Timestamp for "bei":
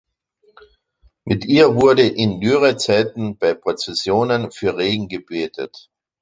3.37-3.53